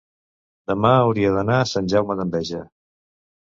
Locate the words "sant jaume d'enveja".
1.73-2.65